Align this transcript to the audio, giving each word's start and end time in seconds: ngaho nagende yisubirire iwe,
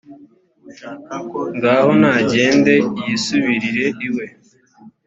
ngaho 1.57 1.89
nagende 1.99 2.73
yisubirire 3.01 3.85
iwe, 4.07 4.25